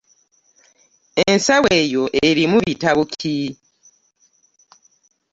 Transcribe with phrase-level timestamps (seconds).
[1.31, 3.37] Ensawo eyo erimu bitabo ki?